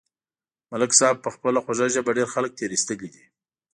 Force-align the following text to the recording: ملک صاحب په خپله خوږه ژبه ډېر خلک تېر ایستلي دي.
ملک 0.71 0.91
صاحب 0.99 1.17
په 1.25 1.29
خپله 1.35 1.59
خوږه 1.63 1.87
ژبه 1.95 2.11
ډېر 2.17 2.27
خلک 2.33 2.51
تېر 2.59 2.69
ایستلي 2.73 3.09
دي. 3.13 3.23